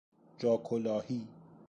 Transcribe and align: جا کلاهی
جا 0.39 0.57
کلاهی 0.57 1.27